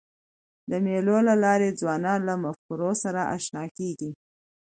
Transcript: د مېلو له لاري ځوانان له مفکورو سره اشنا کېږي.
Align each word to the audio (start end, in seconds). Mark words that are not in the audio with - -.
د 0.69 0.71
مېلو 0.85 1.17
له 1.27 1.35
لاري 1.43 1.69
ځوانان 1.79 2.19
له 2.29 2.35
مفکورو 2.43 2.91
سره 3.03 3.21
اشنا 3.35 3.63
کېږي. 3.77 4.11